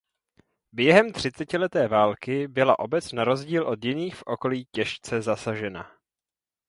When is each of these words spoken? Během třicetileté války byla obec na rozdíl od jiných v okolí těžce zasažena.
Během 0.71 1.11
třicetileté 1.11 1.87
války 1.87 2.47
byla 2.47 2.79
obec 2.79 3.11
na 3.11 3.23
rozdíl 3.23 3.67
od 3.67 3.85
jiných 3.85 4.15
v 4.15 4.23
okolí 4.25 4.67
těžce 4.71 5.21
zasažena. 5.21 5.91